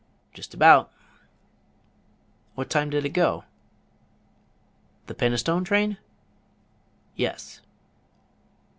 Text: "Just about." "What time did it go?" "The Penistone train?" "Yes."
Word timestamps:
"Just 0.33 0.55
about." 0.55 0.91
"What 2.55 2.71
time 2.71 2.89
did 2.89 3.05
it 3.05 3.09
go?" 3.09 3.43
"The 5.05 5.13
Penistone 5.13 5.63
train?" 5.63 5.97
"Yes." 7.15 7.61